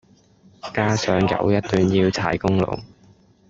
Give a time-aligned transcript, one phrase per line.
[0.73, 2.79] 加上有一段要踩公路